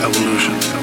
[0.00, 0.77] Love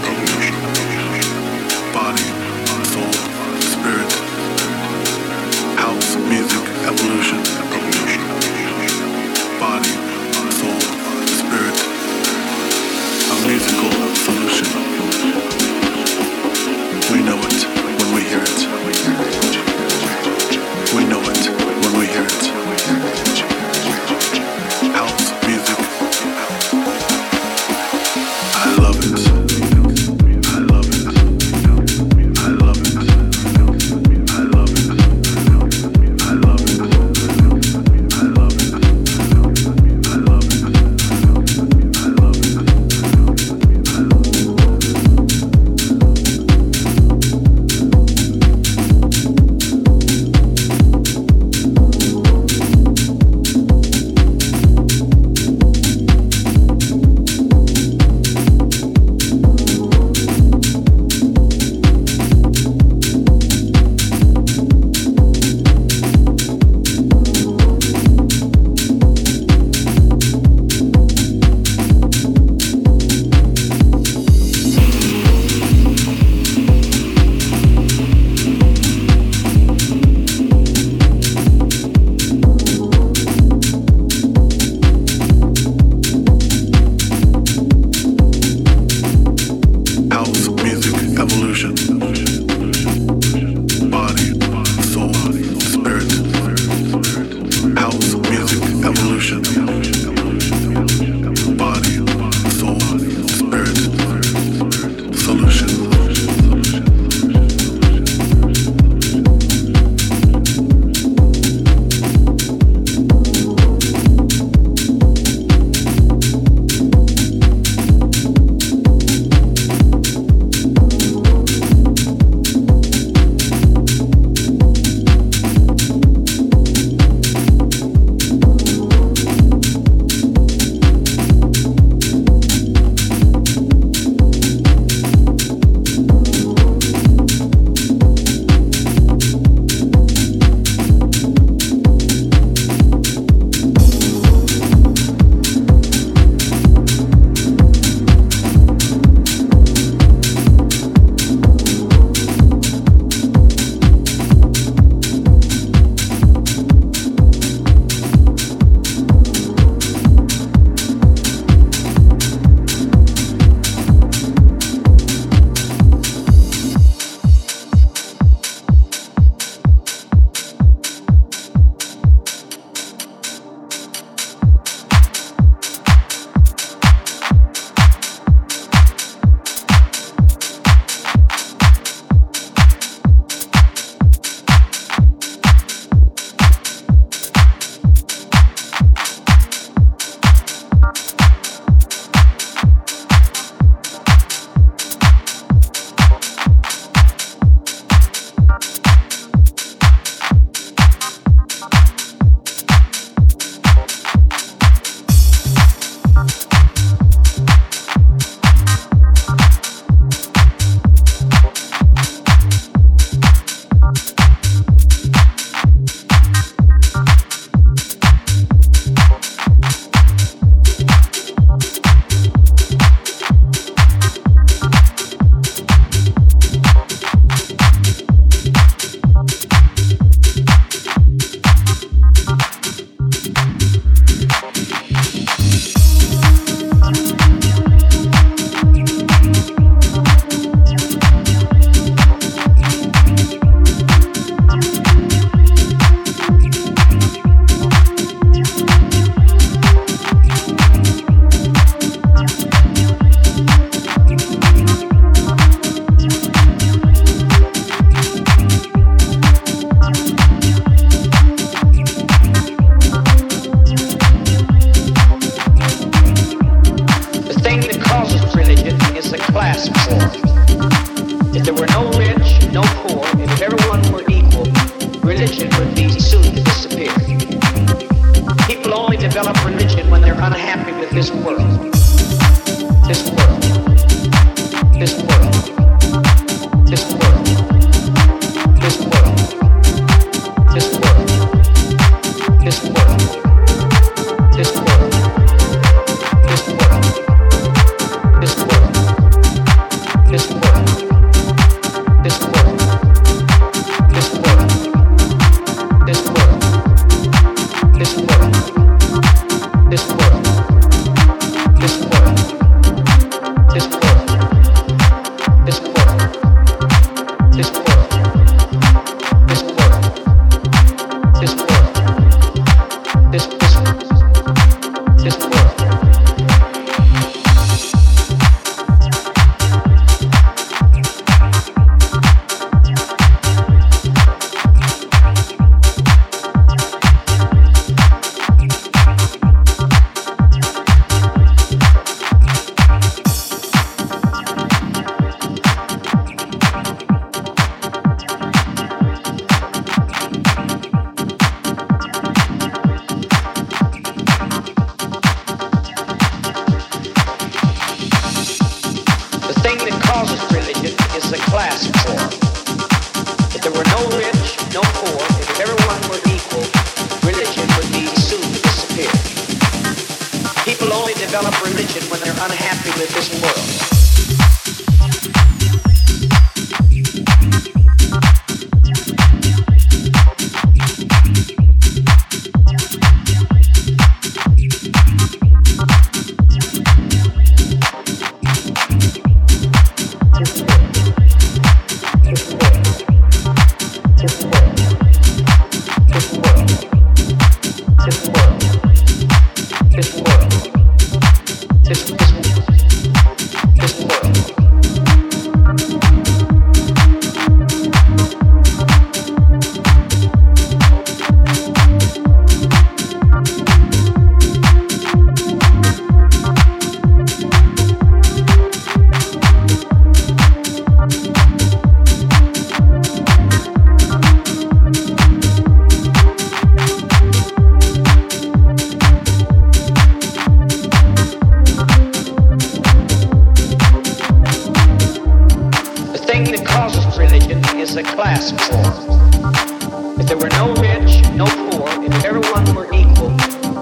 [440.06, 443.10] If there were no rich, no poor, if everyone were equal,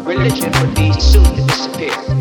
[0.03, 2.12] religion would be soon to disappear.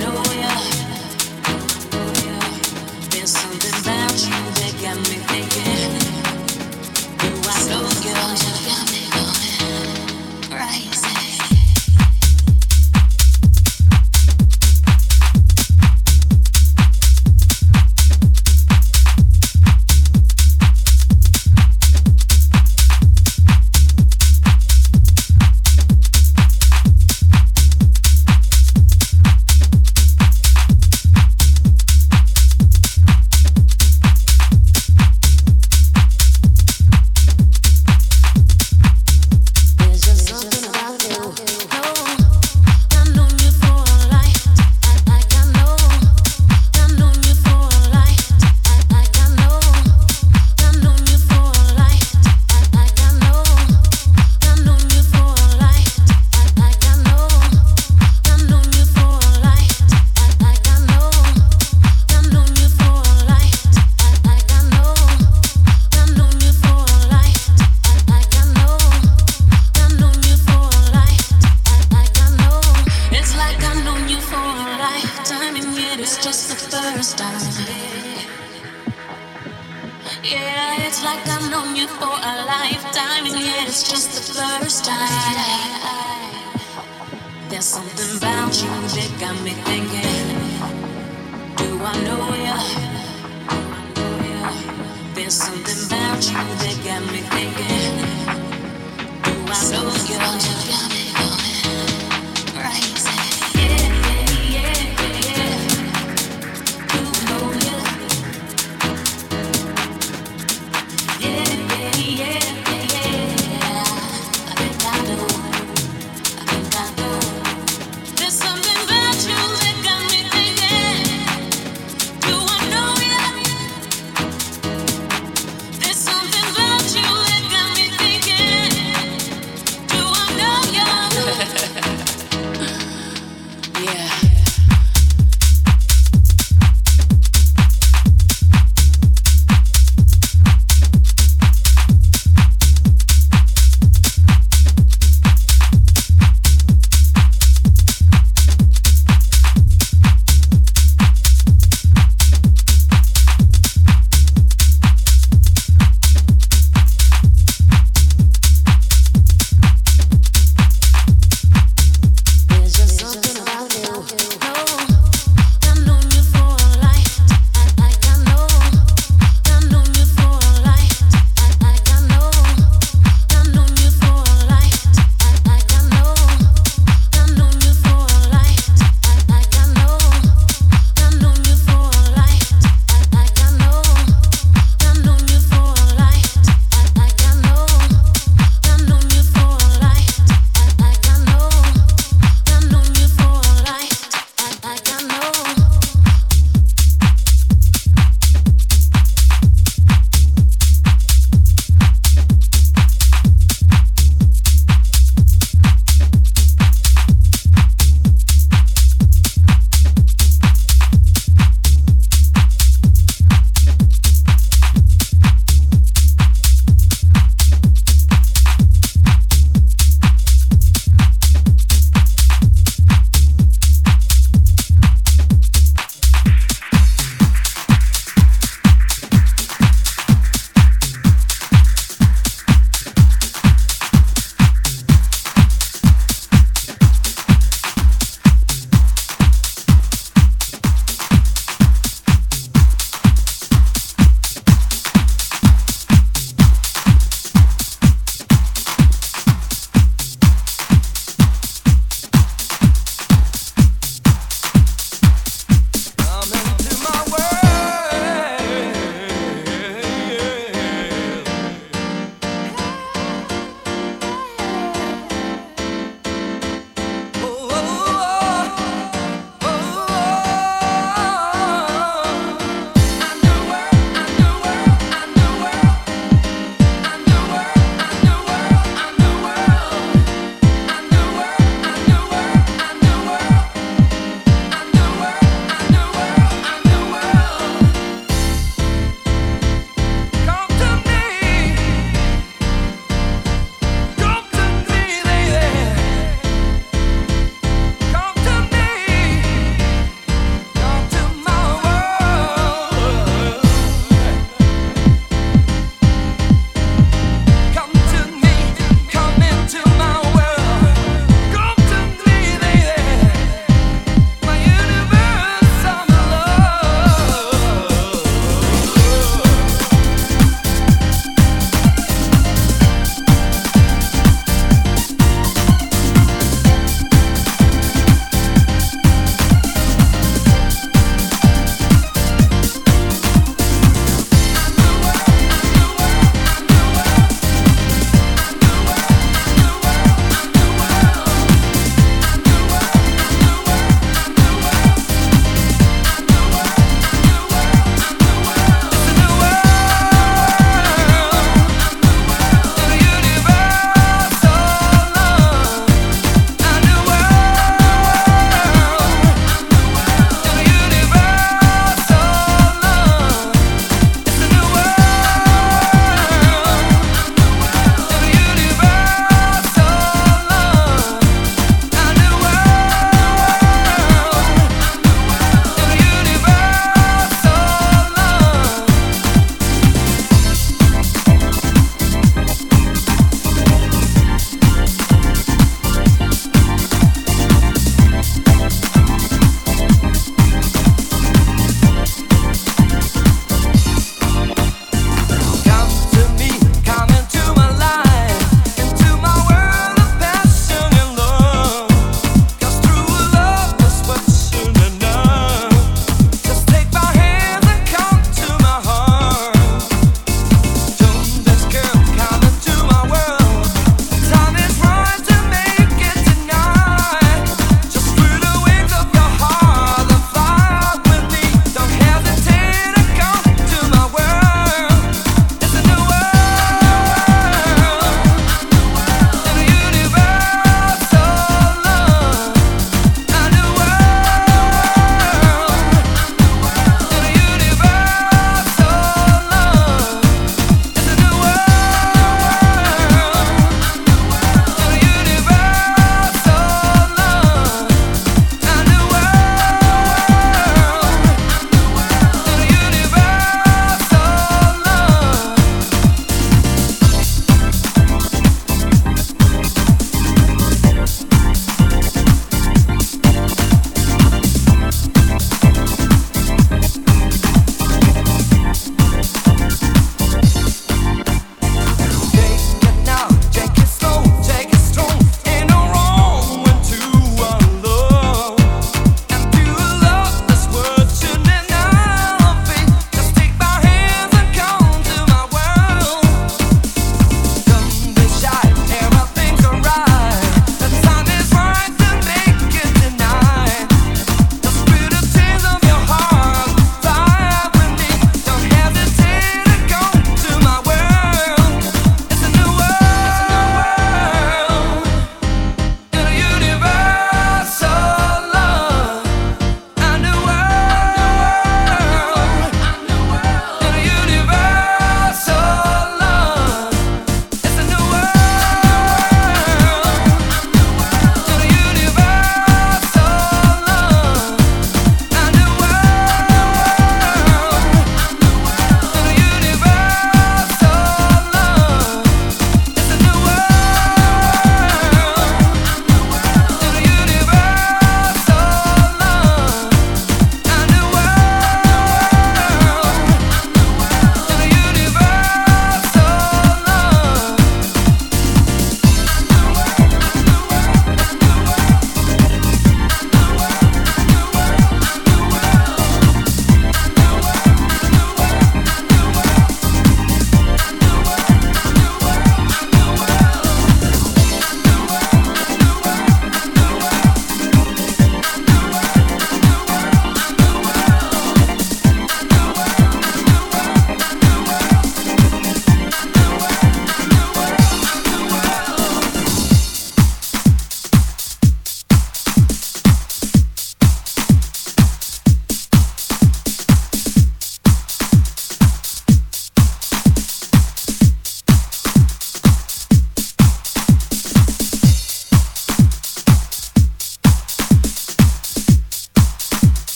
[0.00, 0.26] Do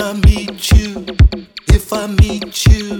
[0.00, 1.06] I meet you,
[1.68, 2.97] if I meet you,